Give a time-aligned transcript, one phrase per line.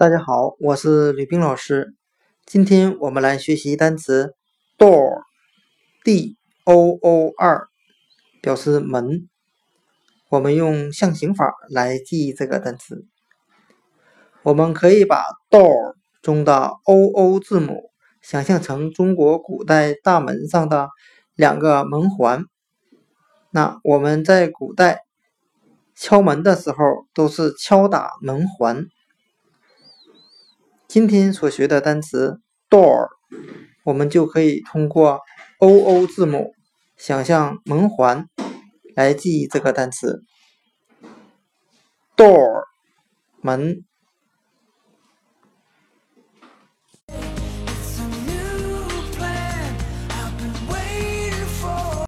[0.00, 1.92] 大家好，我是吕冰老师。
[2.46, 4.36] 今天我们来学习单词
[4.78, 7.66] door，d o o r，
[8.40, 9.28] 表示门。
[10.28, 13.06] 我们用象形法来记忆这个单词。
[14.44, 17.90] 我们可以把 door 中的 o o 字母
[18.22, 20.90] 想象成中国古代大门上的
[21.34, 22.44] 两个门环。
[23.50, 25.00] 那我们在古代
[25.96, 26.76] 敲门的时候
[27.12, 28.86] 都是敲打门环。
[30.88, 33.08] 今天所学的单词 door，
[33.84, 35.20] 我们就可以通过
[35.58, 36.54] o o 字母
[36.96, 38.26] 想象门环
[38.96, 40.22] 来记忆这个单词
[42.16, 42.64] door
[43.42, 43.84] 门。